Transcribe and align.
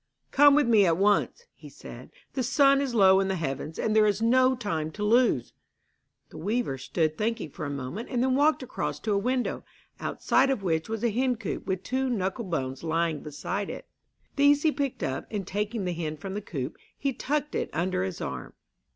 'Come 0.31 0.55
with 0.55 0.67
me 0.67 0.83
at 0.87 0.97
once,' 0.97 1.43
he 1.53 1.69
said. 1.69 2.09
'The 2.33 2.41
sun 2.41 2.81
is 2.81 2.95
low 2.95 3.19
in 3.19 3.27
the 3.27 3.35
heavens, 3.35 3.77
and 3.77 3.95
there 3.95 4.07
is 4.07 4.19
no 4.19 4.55
time 4.55 4.89
to 4.93 5.03
lose.' 5.03 5.53
The 6.31 6.39
weaver 6.39 6.79
stood 6.79 7.15
thinking 7.19 7.51
for 7.51 7.65
a 7.65 7.69
moment 7.69 8.09
and 8.09 8.23
then 8.23 8.33
walked 8.33 8.63
across 8.63 8.99
to 9.01 9.11
a 9.13 9.17
window, 9.19 9.63
outside 9.99 10.49
of 10.49 10.63
which 10.63 10.89
was 10.89 11.03
a 11.03 11.11
hen 11.11 11.35
coop 11.35 11.67
with 11.67 11.83
two 11.83 12.09
knuckle 12.09 12.45
bones 12.45 12.83
lying 12.83 13.21
beside 13.21 13.69
it. 13.69 13.85
These 14.37 14.63
he 14.63 14.71
picked 14.71 15.03
up, 15.03 15.25
and 15.29 15.45
taking 15.45 15.85
the 15.85 15.93
hen 15.93 16.17
from 16.17 16.33
the 16.33 16.41
coop, 16.41 16.77
he 16.97 17.13
tucked 17.13 17.53
it 17.53 17.69
under 17.71 18.03
his 18.03 18.19
arm. 18.21 18.53